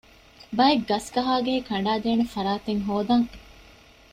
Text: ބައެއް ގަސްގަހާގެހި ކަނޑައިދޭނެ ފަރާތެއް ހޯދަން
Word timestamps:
ބައެއް 0.57 0.85
ގަސްގަހާގެހި 0.89 1.61
ކަނޑައިދޭނެ 1.69 2.25
ފަރާތެއް 2.33 2.83
ހޯދަން 2.87 3.25